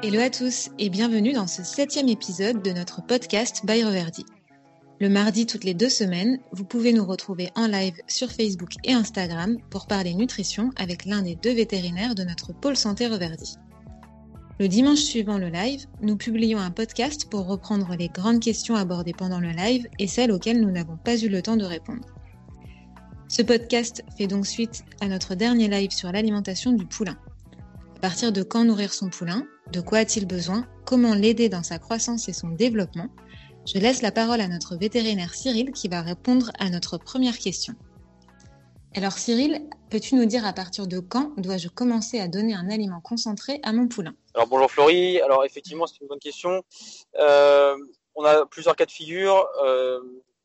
[0.00, 4.24] Hello à tous et bienvenue dans ce septième épisode de notre podcast By Reverdi.
[5.00, 8.92] Le mardi toutes les deux semaines, vous pouvez nous retrouver en live sur Facebook et
[8.92, 13.56] Instagram pour parler nutrition avec l'un des deux vétérinaires de notre pôle santé Reverdi.
[14.60, 19.14] Le dimanche suivant le live, nous publions un podcast pour reprendre les grandes questions abordées
[19.18, 22.06] pendant le live et celles auxquelles nous n'avons pas eu le temps de répondre.
[23.26, 27.18] Ce podcast fait donc suite à notre dernier live sur l'alimentation du poulain.
[27.96, 29.44] À partir de quand nourrir son poulain?
[29.72, 30.66] De quoi a-t-il besoin?
[30.86, 33.08] Comment l'aider dans sa croissance et son développement?
[33.66, 37.74] Je laisse la parole à notre vétérinaire Cyril qui va répondre à notre première question.
[38.94, 43.02] Alors Cyril, peux-tu nous dire à partir de quand dois-je commencer à donner un aliment
[43.02, 44.14] concentré à mon poulain?
[44.32, 46.62] Alors bonjour Florie, alors effectivement c'est une bonne question.
[47.18, 47.76] Euh,
[48.14, 49.46] on a plusieurs cas de figure.
[49.62, 50.00] Euh,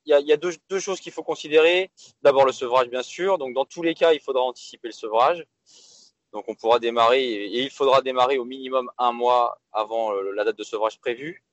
[0.05, 1.89] il y a, deux, choses qu'il faut considérer.
[2.23, 3.37] D'abord le sevrage bien sûr.
[3.37, 5.45] Donc dans tous les cas il faudra anticiper le sevrage.
[6.33, 10.43] Donc on pourra démarrer et il faudra démarrer au minimum un mois avant euh, la
[10.43, 11.43] date de sevrage prévue.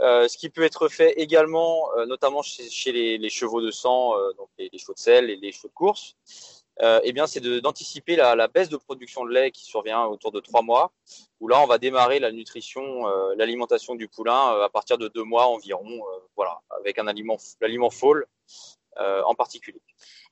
[0.00, 4.14] Euh, ce qui peut être fait également, euh, notamment chez, les, chevaux de sang,
[4.58, 6.16] les, chevaux de sel et les chevaux de course,
[6.80, 10.62] eh bien, c'est d'anticiper la, baisse de production de lait qui survient autour de trois
[10.62, 10.90] mois,
[11.38, 15.46] où là, on va démarrer la nutrition, l'alimentation du poulain à partir de deux mois
[15.46, 16.02] environ,
[16.34, 17.90] voilà, avec un aliment, l'aliment
[18.96, 19.80] fall en particulier.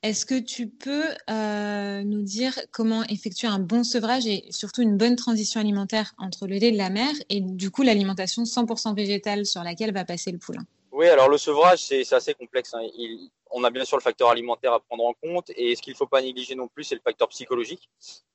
[0.03, 4.97] Est-ce que tu peux euh, nous dire comment effectuer un bon sevrage et surtout une
[4.97, 9.45] bonne transition alimentaire entre le lait de la mère et du coup l'alimentation 100% végétale
[9.45, 10.65] sur laquelle va passer le poulain?
[10.91, 12.73] Oui, alors le sevrage, c'est assez complexe.
[12.73, 12.81] Hein.
[13.51, 15.97] on a bien sûr le facteur alimentaire à prendre en compte et ce qu'il ne
[15.97, 17.89] faut pas négliger non plus, c'est le facteur psychologique.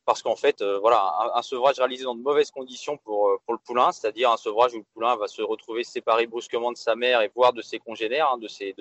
[0.06, 3.54] Parce qu'en fait, euh, voilà, un, sevrage réalisé dans de mauvaises conditions pour, euh, pour
[3.54, 6.94] le poulain, c'est-à-dire un sevrage où le poulain va se retrouver séparé brusquement de sa
[6.94, 8.72] mère et voire de ses congénères, hein, de ses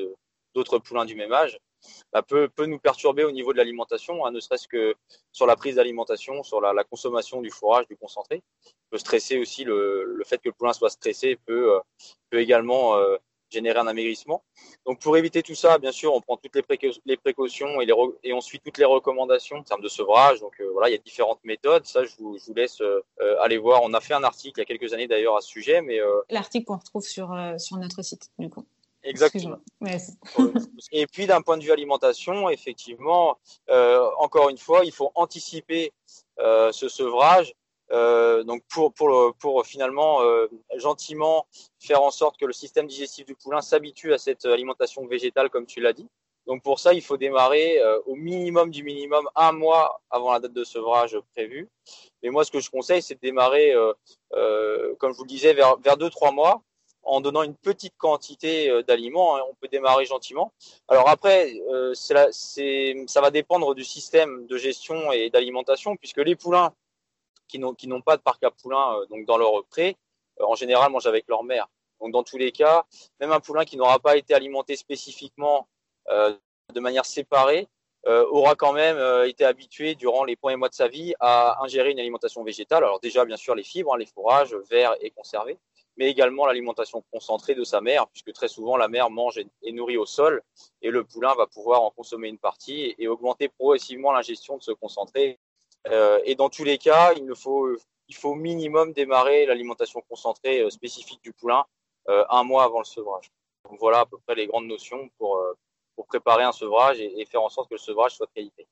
[0.56, 1.60] d'autres poulains du même âge,
[2.14, 4.96] bah, peut, peut, nous perturber au niveau de l'alimentation, hein, ne serait-ce que
[5.32, 8.42] sur la prise d'alimentation, sur la, consommation du fourrage, du concentré.
[8.90, 11.80] Peut stresser aussi le, le fait que le poulain soit stressé peut, euh,
[12.30, 13.18] peut également euh,
[13.50, 14.44] générer un amaigrissement.
[14.86, 18.60] Donc pour éviter tout ça, bien sûr, on prend toutes les, précautions et, on suit
[18.60, 20.40] toutes les recommandations en termes de sevrage.
[20.40, 21.86] Donc euh, voilà, il y a différentes méthodes.
[21.86, 22.82] Ça, je vous, laisse
[23.42, 23.82] aller voir.
[23.84, 26.00] On a fait un article il y a quelques années d'ailleurs à ce sujet, mais
[26.30, 28.66] l'article qu'on retrouve sur sur notre site du coup.
[29.06, 29.58] Exactement.
[30.92, 33.38] Et puis d'un point de vue alimentation, effectivement,
[33.70, 35.94] euh, encore une fois, il faut anticiper
[36.40, 37.54] euh, ce sevrage.
[37.92, 40.22] Euh, donc pour, pour, pour finalement
[40.76, 41.46] gentiment
[41.80, 45.68] faire en sorte que le système digestif du poulain s'habitue à cette alimentation végétale comme
[45.68, 46.08] tu l'as dit.
[46.48, 50.54] Donc pour ça, il faut démarrer au minimum du minimum un mois avant la date
[50.54, 51.70] de sevrage prévue.
[52.24, 53.76] Mais moi, ce que je conseille, c'est de démarrer,
[55.00, 56.64] comme je vous le disais, vers, vers deux trois mois
[57.06, 59.38] en donnant une petite quantité euh, d'aliments.
[59.38, 60.52] Hein, on peut démarrer gentiment.
[60.88, 66.74] Alors après, euh, ça va dépendre du système de gestion et d'alimentation, puisque les poulains
[67.48, 69.96] qui n'ont pas de parc à poulains euh, donc dans leur pré,
[70.40, 71.68] en général mangent avec leur mère.
[72.02, 72.84] Donc dans tous les cas,
[73.22, 75.68] même un poulain qui n'aura pas été alimenté spécifiquement
[76.10, 77.70] de manière séparée
[78.06, 82.00] aura quand même été habitué durant les premiers mois de sa vie à ingérer une
[82.00, 82.84] alimentation végétale.
[82.84, 85.58] Alors déjà, bien sûr, les fibres, hein, les fourrages, verts et conservés
[85.98, 89.98] mais également l'alimentation concentrée de sa mère, puisque très souvent la mère mange et nourrit
[89.98, 90.42] au sol,
[90.82, 94.72] et le poulain va pouvoir en consommer une partie et, augmenter progressivement l'ingestion de ce
[94.72, 95.40] concentré.
[95.88, 101.32] Euh, et dans tous les cas, il, faut, minimum démarrer l'alimentation concentrée euh, spécifique du
[101.32, 101.66] poulain
[102.10, 103.32] euh, un mois avant le sevrage.
[103.80, 105.40] Voilà à peu près les grandes notions pour,
[106.08, 108.65] préparer un sevrage et faire en sorte que le sevrage soit de qualité.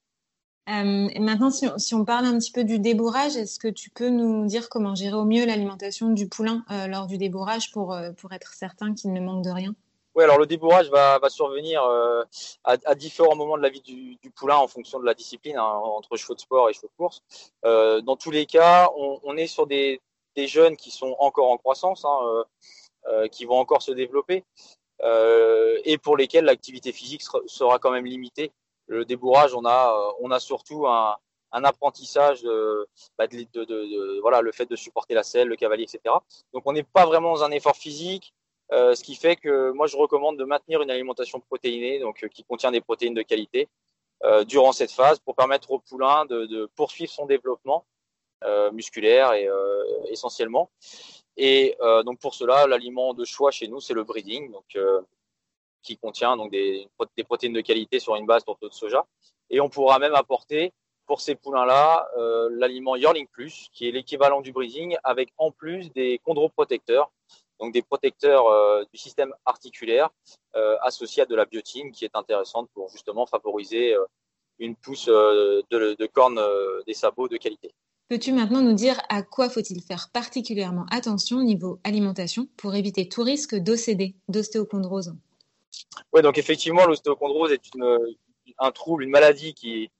[0.70, 4.46] Euh, maintenant, si on, parle un petit peu du débourrage, est-ce que tu peux nous
[4.46, 8.32] dire comment gérer au mieux l'alimentation du poulain euh, lors du débourrage pour, euh, pour
[8.32, 9.76] être certain qu'il ne manque de rien?
[10.16, 11.82] Oui, alors le débourrage va, va survenir
[12.64, 16.16] à, différents moments de la vie du, poulain en fonction de la discipline, hein, entre
[16.18, 17.24] chevaux de sport et chevaux de course.
[17.64, 20.00] dans tous les cas, on, est sur des,
[20.38, 24.44] jeunes qui sont encore en croissance, hein, qui vont encore se développer.
[25.04, 28.52] et pour lesquels l'activité physique sera quand même limitée
[28.88, 31.18] le débourrage, on a, euh, on a surtout un,
[31.52, 32.44] un apprentissage
[33.18, 36.16] bah, de, de, de, voilà, le fait de supporter la selle, le cavalier, etc.
[36.54, 38.34] Donc on n'est pas vraiment dans un effort physique,
[38.72, 42.28] euh, ce qui fait que moi je recommande de maintenir une alimentation protéinée, donc euh,
[42.28, 43.70] qui contient des protéines de qualité,
[44.48, 47.84] durant cette phase pour permettre au poulain de, de poursuivre son développement
[48.72, 49.50] musculaire et
[50.12, 50.72] essentiellement.
[51.36, 51.76] Et
[52.06, 54.78] donc pour cela, l'aliment de choix chez nous c'est le breeding, donc
[55.84, 56.88] qui contient donc des,
[57.26, 59.06] protéines de qualité sur une base pour de soja.
[59.50, 60.74] Et on pourra même apporter
[61.06, 65.92] pour ces poulains-là euh, l'aliment Yearling Plus, qui est l'équivalent du breeding, avec en plus
[65.92, 67.12] des chondroprotecteurs,
[67.60, 70.10] donc des protecteurs euh, du système articulaire
[70.56, 74.06] euh, associés à de la biotine, qui est intéressante pour justement favoriser euh,
[74.60, 76.42] une pousse de, cornes
[76.86, 77.74] des sabots de qualité.
[78.08, 83.10] Peux-tu maintenant nous dire à quoi faut-il faire particulièrement attention au niveau alimentation pour éviter
[83.10, 85.16] tout risque d'OCD, d'ostéochondrose?
[86.14, 87.62] Oui, donc effectivement, l'ostéochondrose est
[88.60, 89.92] un trouble, une maladie qui,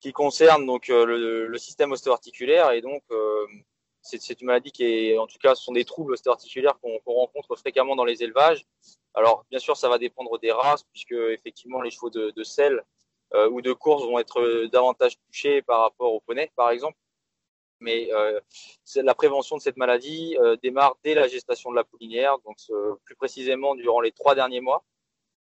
[0.00, 1.04] qui concerne donc euh,
[1.48, 3.46] le, système ostéo-articulaire et donc euh,
[4.04, 7.56] c'est une maladie qui est, en tout cas, ce sont des troubles ostéo-articulaires qu'on rencontre
[7.56, 8.66] fréquemment dans les élevages.
[9.14, 12.84] Alors, bien sûr, ça va dépendre des races, puisque effectivement, les chevaux de, de sel
[13.32, 16.98] euh, ou de course vont être davantage touchés par rapport aux poneys, par exemple.
[17.80, 18.40] Mais euh,
[18.96, 22.56] la prévention de cette maladie euh, démarre dès la gestation de la poulinière, donc
[23.04, 24.84] plus précisément durant les trois derniers mois,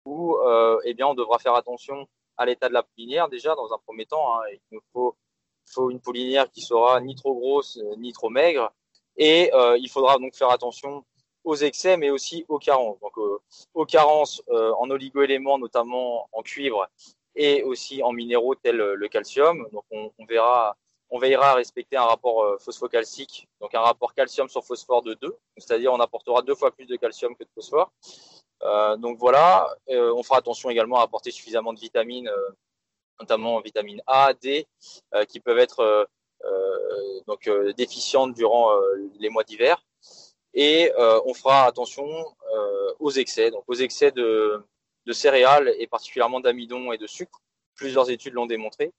[0.05, 0.37] où
[0.83, 2.07] eh bien, on devra faire attention
[2.37, 4.33] à l'état de la poulinière déjà dans un premier temps.
[4.33, 5.15] Hein, il nous faut,
[5.65, 8.71] faut, une poulinière qui sera ni trop grosse ni trop maigre,
[9.17, 11.05] et il faudra donc faire attention
[11.43, 12.99] aux excès, mais aussi aux carences.
[12.99, 13.17] Donc
[13.73, 16.87] aux carences en oligoéléments, notamment en cuivre,
[17.35, 19.67] et aussi en minéraux tels le calcium.
[19.71, 20.75] Donc on, on verra
[21.13, 25.13] on veillera à respecter un rapport euh, phosphocalcique, donc un rapport calcium sur phosphore de
[25.13, 27.91] 2, c'est-à-dire on apportera deux fois plus de calcium que de phosphore.
[28.63, 32.31] Euh, donc voilà, euh, on fera attention également à apporter suffisamment de vitamines,
[33.19, 34.67] notamment vitamine A, D,
[35.29, 36.07] qui peuvent être
[37.27, 38.69] donc déficientes durant
[39.19, 39.83] les mois d'hiver.
[40.53, 40.91] Et
[41.25, 42.07] on fera attention
[42.99, 44.63] aux excès, donc aux excès de,
[45.11, 47.41] céréales et particulièrement d'amidon et de sucre.
[47.75, 48.93] Plusieurs études l'ont démontré.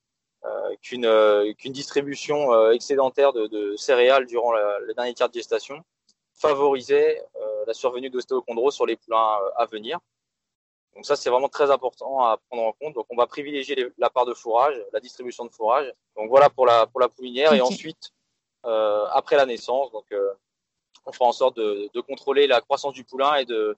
[0.44, 5.82] Euh, euh, qu'une distribution euh, excédentaire de, céréales durant le dernier tiers de gestation
[6.34, 7.22] favorisait
[7.66, 9.98] la survenue d'ostéochondrose sur les poulains à venir.
[10.94, 12.94] Donc ça, c'est vraiment très important à prendre en compte.
[12.94, 15.92] Donc on va privilégier la part de fourrage, la distribution de fourrage.
[16.16, 18.12] Donc voilà pour la pour la poulinière et ensuite
[18.62, 20.06] après la naissance, donc
[21.04, 23.76] on fera en sorte de, contrôler la croissance du poulain et de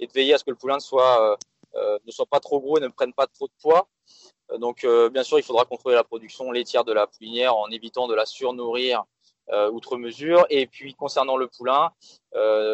[0.00, 1.38] et de veiller à ce que le poulain ne soit
[1.74, 3.88] ne soit pas trop gros et ne prenne pas trop de poids.
[4.52, 7.70] Euh, donc, euh, bien sûr, il faudra contrôler la production laitière de la poulinière en
[7.70, 9.02] évitant de la surnourrir euh,
[9.72, 10.46] outre mesure.
[10.50, 11.90] Et puis, concernant le poulain,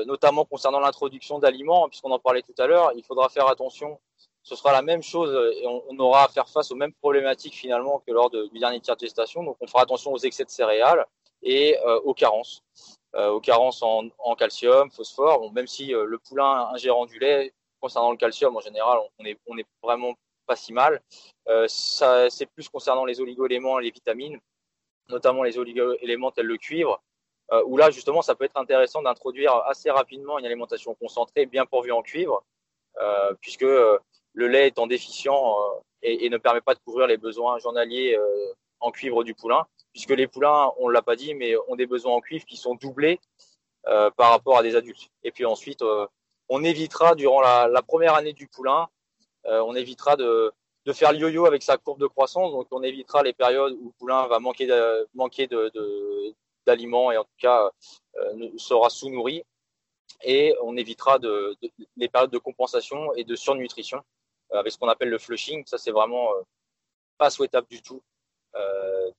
[0.07, 3.99] notamment concernant l'introduction d'aliments, puisqu'on en parlait tout à l'heure, il faudra faire attention.
[4.43, 8.03] Ce sera la même chose et on, aura à faire face aux mêmes problématiques finalement
[8.05, 9.45] que lors de, du dernier tiers de gestation.
[9.45, 11.07] Donc, on fera attention aux excès de céréales
[11.43, 12.63] et aux carences.
[13.15, 15.53] aux carences en, calcium, phosphore.
[15.53, 17.53] Même si le poulain ingérant du lait,
[17.83, 19.25] concernant le calcium, en général, on
[19.59, 20.15] est, vraiment
[20.47, 21.03] pas si mal.
[21.49, 24.39] Euh, c'est plus concernant les oligo-éléments et les vitamines,
[25.09, 27.03] notamment les oligo-éléments tels le cuivre,
[27.53, 31.67] euh, où là, justement, ça peut être intéressant d'introduire assez rapidement une alimentation concentrée, bien
[31.67, 32.45] pourvue en cuivre,
[33.01, 35.57] euh, puisque le lait étant déficient
[36.03, 38.19] et, et, ne permet pas de couvrir les besoins journaliers
[38.81, 41.87] en cuivre du poulain, puisque les poulains, on ne l'a pas dit, mais ont des
[41.87, 43.21] besoins en cuivre qui sont doublés
[43.85, 45.11] par rapport à des adultes.
[45.23, 45.85] Et puis ensuite,
[46.49, 48.89] on évitera durant la, première année du poulain
[49.47, 50.53] euh, on évitera de,
[50.85, 52.53] de faire le yo-yo avec sa courbe de croissance.
[52.53, 54.69] Donc, on évitera les périodes où poulain va manquer
[55.15, 55.49] manquer
[56.67, 57.71] d'aliments et en tout cas
[58.17, 59.45] euh, sera sous-nourri.
[60.25, 61.19] Et on évitera
[61.97, 64.03] les périodes de compensation et de surnutrition
[64.53, 65.65] euh, avec ce qu'on appelle le flushing.
[65.67, 66.31] Ça, c'est vraiment
[67.19, 68.03] pas souhaitable du tout.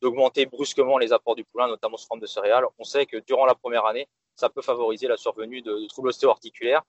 [0.02, 2.66] d'augmenter brusquement les apports du poulain, notamment sous forme de céréales.
[2.78, 6.10] On sait que durant la première année, ça peut favoriser la survenue de, de troubles
[6.10, 6.84] ostéo-articulaires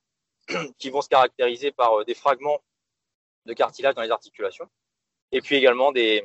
[0.78, 2.60] qui vont se caractériser par des fragments
[3.46, 4.68] de cartilage dans les articulations.
[5.32, 6.22] Et puis également des,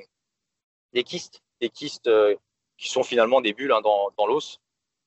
[0.94, 2.36] des kystes, des kystes euh,
[2.78, 4.60] qui sont finalement des bulles hein, dans, dans l'os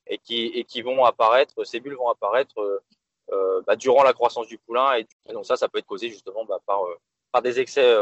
[0.07, 2.83] et qui, et qui vont apparaître, ces bulles vont apparaître euh,
[3.31, 4.97] euh bah, durant la croissance du poulain.
[4.97, 6.81] Et, donc ça, ça peut être causé justement bah, par,
[7.31, 7.95] par des excès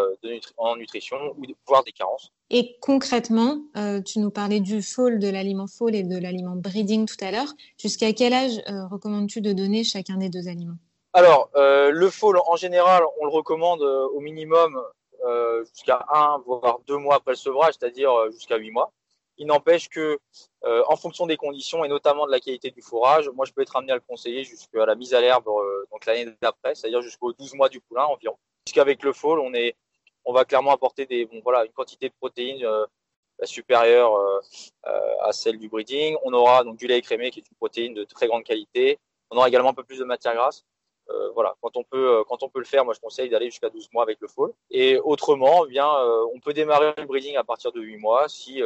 [0.57, 2.33] en nutrition ou voire des carences.
[2.49, 3.63] Et concrètement,
[4.05, 7.53] tu nous parlais du fall, de l'aliment fall et de l'aliment breeding tout à l'heure.
[7.79, 10.79] Jusqu'à quel âge recommandes-tu de donner chacun des deux aliments?
[11.13, 14.81] Alors, euh, le fall, en général, on le recommande euh, au minimum
[15.25, 18.93] euh, jusqu'à un, voire deux mois après le sevrage, c'est-à-dire jusqu'à huit mois.
[19.37, 20.19] Il n'empêche que,
[20.63, 23.75] en fonction des conditions et notamment de la qualité du fourrage, moi, je peux être
[23.75, 25.47] amené à le conseiller jusqu'à la mise à l'herbe,
[25.91, 28.37] donc l'année d'après, c'est-à-dire jusqu'aux 12 mois du poulain environ.
[28.67, 29.77] Puisqu'avec le fall, on est,
[30.27, 32.67] on va clairement apporter des, bon, voilà, une quantité de protéines
[33.45, 34.13] supérieure
[34.85, 36.19] à celle du breeding.
[36.23, 38.99] On aura donc du lait écrémé, qui est une protéine de très grande qualité.
[39.31, 40.67] On aura également un peu plus de matière grasse.
[41.11, 43.47] Euh, voilà, quand on peut, euh, quand on peut le faire, moi je conseille d'aller
[43.47, 44.51] jusqu'à 12 mois avec le fall.
[44.71, 48.29] Et autrement, eh bien, euh, on peut démarrer le breeding à partir de 8 mois
[48.29, 48.63] si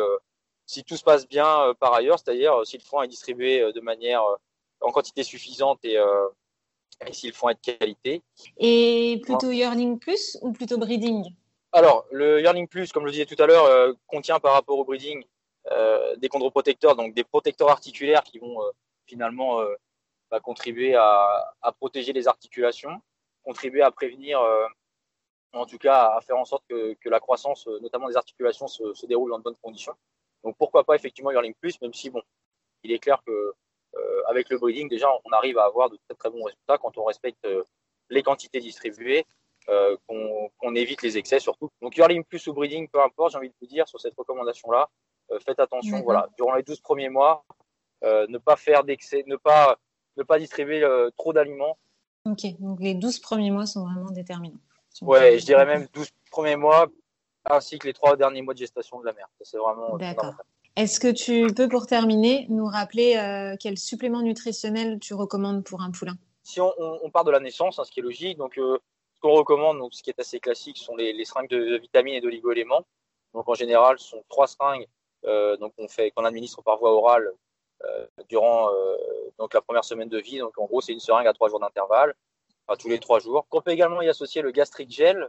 [0.66, 4.24] si tout se passe bien par ailleurs, c'est-à-dire si le foin est distribué de manière
[4.80, 5.98] en quantité suffisante et,
[7.06, 8.22] et si le foin est de qualité.
[8.56, 11.34] Et plutôt yearning plus ou plutôt breeding?
[11.72, 14.84] Alors, le yearning plus, comme je le disais tout à l'heure, contient par rapport au
[14.84, 15.22] breeding
[16.16, 18.58] des chondroprotecteurs, donc des protecteurs articulaires qui vont
[19.06, 19.60] finalement
[20.30, 23.00] va contribuer à, à, protéger les articulations,
[23.42, 24.66] contribuer à prévenir, euh,
[25.52, 28.66] en tout cas à faire en sorte que, que la croissance, euh, notamment des articulations,
[28.66, 29.94] se, se, déroule dans de bonnes conditions.
[30.42, 32.22] Donc pourquoi pas effectivement Yearling Plus, même si bon,
[32.82, 33.54] il est clair que
[34.26, 37.04] avec le breeding, déjà, on arrive à avoir de très très bons résultats quand on
[37.04, 37.46] respecte
[38.10, 39.24] les quantités distribuées,
[40.08, 41.70] qu'on évite les excès surtout.
[41.80, 44.88] Donc Yearling Plus ou breeding, peu importe, j'ai envie de vous dire sur cette recommandation-là,
[45.46, 46.00] faites attention.
[46.02, 47.44] Voilà, durant les 12 premiers mois,
[48.02, 49.78] ne pas faire d'excès, ne pas
[50.16, 51.78] ne pas distribuer euh, trop d'aliments.
[52.24, 54.60] Ok, donc les 12 premiers mois sont vraiment déterminants.
[55.02, 56.86] ouais, je dirais même 12 premiers mois
[57.44, 59.28] ainsi que les trois derniers mois de gestation de la mère.
[59.42, 60.34] C'est vraiment D'accord.
[60.76, 65.82] Est-ce que tu peux, pour terminer, nous rappeler euh, quel supplément nutritionnel tu recommandes pour
[65.82, 66.16] un poulain?
[66.42, 68.78] Si on, on, part de la naissance, hein, ce qui est logique, donc euh,
[69.14, 72.14] ce qu'on recommande, donc, ce qui est assez classique, sont les, les seringues de, vitamines
[72.14, 72.84] et d'oligo-éléments.
[73.34, 74.88] Donc en général, ce sont trois seringues
[75.26, 77.36] euh, donc on fait qu'on administre par voie orale euh,
[78.28, 78.96] durant euh,
[79.38, 80.38] donc la première semaine de vie.
[80.38, 82.14] Donc en gros, c'est une seringue à trois jours d'intervalle,
[82.78, 83.46] tous les trois jours.
[83.50, 85.26] On peut également y associer le gastric gel,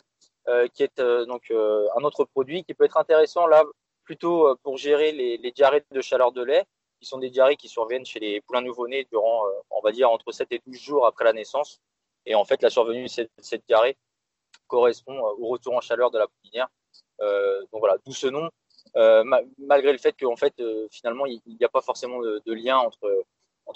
[0.48, 3.64] euh, qui est donc un autre produit qui peut être intéressant là
[4.04, 6.64] plutôt pour gérer les, les, diarrhées de chaleur de lait,
[7.00, 10.32] qui sont des diarrhées qui surviennent chez les poulains nouveau-nés durant, on va dire, entre
[10.32, 11.80] 7 et 12 jours après la naissance.
[12.28, 13.98] Et en fait, la survenue de cette, cette diarrhée
[14.68, 16.68] correspond au retour en chaleur de la poulinière.
[17.22, 18.50] Euh, donc voilà, d'où ce nom.
[18.98, 19.24] Euh,
[19.58, 23.26] malgré le fait qu'en fait, euh, finalement, il n'y a pas forcément de, lien entre,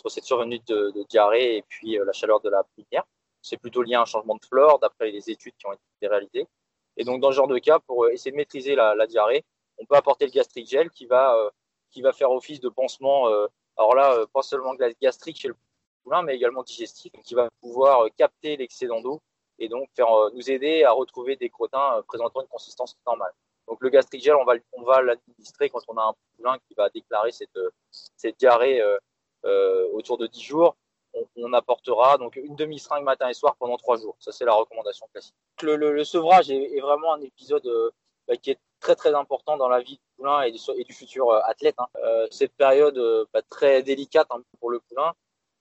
[0.07, 3.03] cette survenue de, diarrhée et puis euh, la chaleur de la pinière.
[3.41, 6.47] C'est plutôt lié à un changement de flore, d'après les études qui ont été réalisées.
[6.97, 9.45] Et donc, dans ce genre de cas, pour essayer de maîtriser la, diarrhée,
[9.77, 11.51] on peut apporter le gastric gel qui va,
[11.89, 13.27] qui va faire office de pansement.
[13.77, 15.55] alors là, pas seulement gastrique chez le
[16.03, 19.21] poulain, mais également digestif, qui va pouvoir capter l'excédent d'eau
[19.57, 23.31] et donc faire nous aider à retrouver des crottins présentant une consistance normale.
[23.69, 27.31] Donc le gastric gel, on va, l'administrer quand on a un poulain qui va déclarer
[27.31, 27.57] cette,
[27.91, 28.97] cette diarrhée euh,
[29.45, 30.75] euh, autour de 10 jours.
[31.37, 34.15] On, apportera donc une demi-seringue matin et soir pendant 3 jours.
[34.19, 35.35] Ça, c'est la recommandation classique.
[35.61, 37.91] Le, sevrage est, vraiment un épisode euh,
[38.27, 40.93] bah, qui est très très important dans la vie du poulain et du, et du
[40.93, 41.75] futur athlète.
[41.77, 41.87] Hein.
[42.31, 42.99] cette période
[43.33, 45.13] bah, très délicate hein, pour le poulain,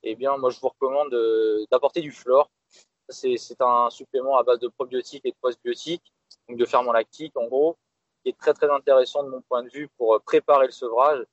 [0.03, 1.15] eh bien, moi, je vous recommande
[1.71, 2.51] d'apporter du flore.
[3.09, 6.13] C'est un supplément à base de probiotiques et de postbiotiques,
[6.49, 7.77] donc de ferments lactiques en gros,
[8.23, 11.25] qui est très très intéressant de mon point de vue pour euh, préparer le sevrage.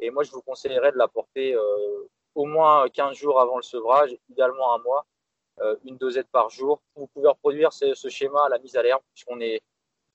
[0.00, 4.16] Et moi, je vous conseillerais de l'apporter euh, au moins 15 jours avant le sevrage,
[4.30, 5.06] idéalement un mois,
[5.60, 6.80] euh, une dosette par jour.
[6.96, 9.60] Vous pouvez reproduire ce, schéma à la mise à l'herbe, puisqu'on est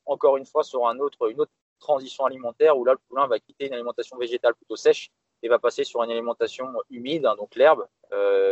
[0.05, 3.39] encore une fois sur un autre, une autre transition alimentaire où là, le poulain va
[3.39, 5.09] quitter une alimentation végétale plutôt sèche
[5.43, 7.85] et va passer sur une alimentation humide, hein, donc l'herbe.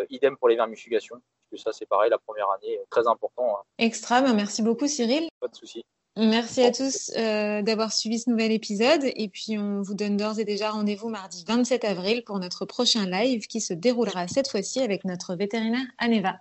[0.10, 3.58] idem pour les vermifugations, puisque ça, c'est pareil, la première année, très important.
[3.58, 3.64] Hein.
[3.80, 5.30] Extra, ben, merci beaucoup Cyril.
[5.40, 5.84] Pas de souci.
[6.16, 10.40] Merci à tous euh, d'avoir suivi ce nouvel épisode et puis on vous donne d'ores
[10.40, 14.80] et déjà rendez-vous mardi 27 avril pour notre prochain live qui se déroulera cette fois-ci
[14.80, 16.38] avec notre vétérinaire Aneva.